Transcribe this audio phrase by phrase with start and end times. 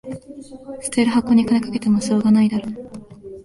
[0.81, 2.65] 捨てる箱に金かけてもしょうがないだろ